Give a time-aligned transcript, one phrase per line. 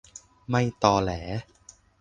[0.49, 1.11] ไม่ตอแหล